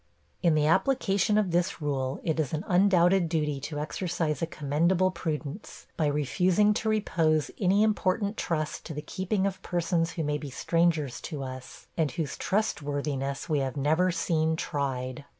In 0.41 0.55
the 0.55 0.65
application 0.65 1.37
of 1.37 1.51
this 1.51 1.79
rule, 1.79 2.19
it 2.23 2.39
is 2.39 2.53
an 2.53 2.63
undoubted 2.67 3.29
duty 3.29 3.59
to 3.59 3.77
exercise 3.79 4.41
a 4.41 4.47
commendable 4.47 5.11
prudence, 5.11 5.85
by 5.95 6.07
refusing 6.07 6.73
to 6.73 6.89
repose 6.89 7.51
any 7.59 7.83
important 7.83 8.35
trust 8.35 8.83
to 8.87 8.95
the 8.95 9.03
keeping 9.03 9.45
of 9.45 9.61
persons 9.61 10.13
who 10.13 10.23
may 10.23 10.39
be 10.39 10.49
strangers 10.49 11.21
to 11.21 11.43
us, 11.43 11.85
and 11.95 12.09
whose 12.13 12.35
trustworthiness 12.35 13.47
we 13.47 13.59
have 13.59 13.77
never 13.77 14.11
seen 14.11 14.55
tried. 14.55 15.23